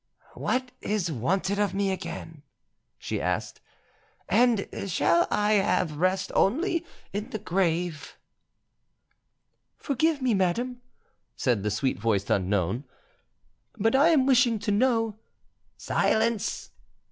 "What 0.33 0.71
is 0.81 1.11
wanted 1.11 1.59
of 1.59 1.75
me 1.75 1.91
again?" 1.91 2.41
she 2.97 3.21
asked, 3.21 3.61
"and 4.27 4.67
shall 4.87 5.27
I 5.29 5.51
have 5.53 5.97
rest 5.97 6.31
only 6.33 6.83
in 7.13 7.29
the 7.29 7.37
grave?" 7.37 8.17
"Forgive 9.77 10.19
me, 10.19 10.33
madame," 10.33 10.81
said 11.35 11.61
the 11.61 11.69
sweet 11.69 11.99
voiced 11.99 12.31
unknown, 12.31 12.83
"but 13.77 13.95
I 13.95 14.09
am 14.09 14.25
wishing 14.25 14.57
to 14.57 14.71
know——" 14.71 15.19
"Silence!" 15.77 16.71